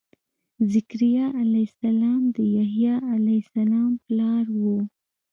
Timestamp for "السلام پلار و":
3.45-4.61